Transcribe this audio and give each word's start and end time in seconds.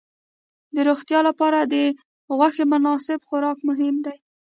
د 0.75 0.77
روغتیا 0.87 1.19
لپاره 1.27 1.59
د 1.73 1.75
غوښې 2.37 2.63
مناسب 2.73 3.19
خوراک 3.27 3.57
مهم 3.69 3.95
دی. 4.05 4.17